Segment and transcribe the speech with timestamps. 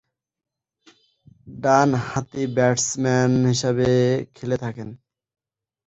[1.57, 3.89] ডানহাতি ব্যাটসম্যান হিসেবে
[4.35, 4.89] খেলে থাকেন।